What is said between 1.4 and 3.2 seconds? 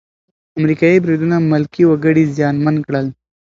ملکي وګړي زیانمن کړل.